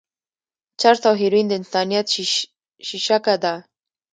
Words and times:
چرس 0.79 1.01
او 1.09 1.13
هيروين 1.21 1.45
د 1.47 1.51
انسانيت 1.59 2.05
شېشکه 2.87 3.35
ده. 3.43 3.53